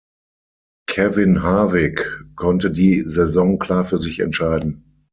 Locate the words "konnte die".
2.35-3.03